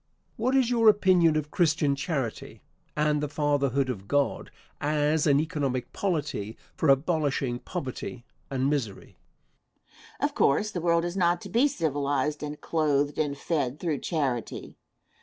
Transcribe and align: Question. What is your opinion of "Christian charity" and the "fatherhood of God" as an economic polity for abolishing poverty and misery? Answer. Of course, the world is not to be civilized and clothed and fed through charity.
Question. 0.01 0.37
What 0.43 0.55
is 0.55 0.69
your 0.71 0.89
opinion 0.89 1.35
of 1.35 1.51
"Christian 1.51 1.95
charity" 1.95 2.63
and 2.97 3.21
the 3.21 3.27
"fatherhood 3.29 3.87
of 3.87 4.07
God" 4.07 4.49
as 4.79 5.27
an 5.27 5.39
economic 5.39 5.93
polity 5.93 6.57
for 6.75 6.89
abolishing 6.89 7.59
poverty 7.59 8.25
and 8.49 8.67
misery? 8.67 9.19
Answer. 10.19 10.25
Of 10.25 10.33
course, 10.33 10.71
the 10.71 10.81
world 10.81 11.05
is 11.05 11.15
not 11.15 11.39
to 11.41 11.49
be 11.49 11.67
civilized 11.67 12.41
and 12.41 12.59
clothed 12.59 13.19
and 13.19 13.37
fed 13.37 13.79
through 13.79 13.99
charity. 13.99 14.79